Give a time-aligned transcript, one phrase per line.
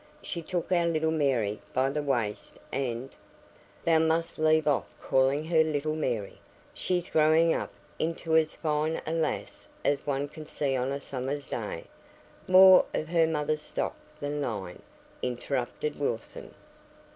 [0.23, 3.11] She took our little Mary by the waist, and"
[3.85, 6.41] "Thou must leave off calling her 'little' Mary,
[6.73, 11.45] she's growing up into as fine a lass as one can see on a summer's
[11.45, 11.83] day;
[12.47, 14.81] more of her mother's stock than thine,"
[15.21, 16.55] interrupted Wilson.